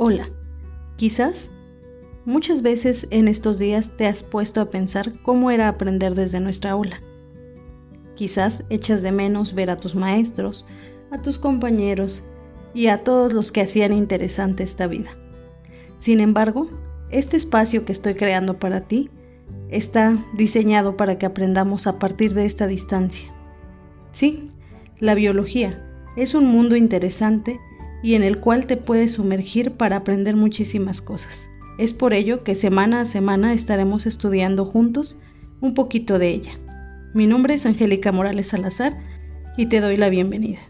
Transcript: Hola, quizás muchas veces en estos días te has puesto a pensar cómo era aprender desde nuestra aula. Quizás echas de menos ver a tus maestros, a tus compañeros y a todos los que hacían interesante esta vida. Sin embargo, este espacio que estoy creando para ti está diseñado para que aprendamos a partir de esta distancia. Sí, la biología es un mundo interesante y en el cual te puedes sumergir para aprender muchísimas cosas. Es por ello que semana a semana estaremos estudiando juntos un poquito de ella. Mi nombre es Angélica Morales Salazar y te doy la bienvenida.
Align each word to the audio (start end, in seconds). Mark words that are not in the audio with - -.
Hola, 0.00 0.30
quizás 0.94 1.50
muchas 2.24 2.62
veces 2.62 3.08
en 3.10 3.26
estos 3.26 3.58
días 3.58 3.90
te 3.96 4.06
has 4.06 4.22
puesto 4.22 4.60
a 4.60 4.70
pensar 4.70 5.20
cómo 5.22 5.50
era 5.50 5.66
aprender 5.66 6.14
desde 6.14 6.38
nuestra 6.38 6.70
aula. 6.70 7.02
Quizás 8.14 8.62
echas 8.70 9.02
de 9.02 9.10
menos 9.10 9.54
ver 9.54 9.70
a 9.70 9.76
tus 9.76 9.96
maestros, 9.96 10.66
a 11.10 11.20
tus 11.20 11.40
compañeros 11.40 12.22
y 12.74 12.86
a 12.86 13.02
todos 13.02 13.32
los 13.32 13.50
que 13.50 13.62
hacían 13.62 13.92
interesante 13.92 14.62
esta 14.62 14.86
vida. 14.86 15.10
Sin 15.96 16.20
embargo, 16.20 16.68
este 17.10 17.36
espacio 17.36 17.84
que 17.84 17.90
estoy 17.90 18.14
creando 18.14 18.60
para 18.60 18.82
ti 18.82 19.10
está 19.68 20.16
diseñado 20.36 20.96
para 20.96 21.18
que 21.18 21.26
aprendamos 21.26 21.88
a 21.88 21.98
partir 21.98 22.34
de 22.34 22.46
esta 22.46 22.68
distancia. 22.68 23.34
Sí, 24.12 24.52
la 25.00 25.16
biología 25.16 25.84
es 26.16 26.36
un 26.36 26.46
mundo 26.46 26.76
interesante 26.76 27.58
y 28.02 28.14
en 28.14 28.22
el 28.22 28.38
cual 28.38 28.66
te 28.66 28.76
puedes 28.76 29.12
sumergir 29.12 29.72
para 29.72 29.96
aprender 29.96 30.36
muchísimas 30.36 31.02
cosas. 31.02 31.48
Es 31.78 31.92
por 31.92 32.14
ello 32.14 32.44
que 32.44 32.54
semana 32.54 33.02
a 33.02 33.06
semana 33.06 33.52
estaremos 33.52 34.06
estudiando 34.06 34.64
juntos 34.64 35.18
un 35.60 35.74
poquito 35.74 36.18
de 36.18 36.28
ella. 36.30 36.52
Mi 37.14 37.26
nombre 37.26 37.54
es 37.54 37.66
Angélica 37.66 38.12
Morales 38.12 38.48
Salazar 38.48 38.98
y 39.56 39.66
te 39.66 39.80
doy 39.80 39.96
la 39.96 40.08
bienvenida. 40.08 40.60